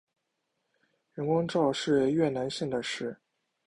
[1.13, 3.17] 阮光韶是越南现代诗人。